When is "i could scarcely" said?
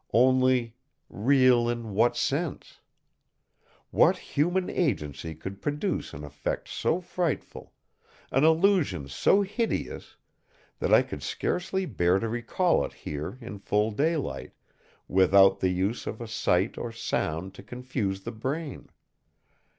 10.91-11.85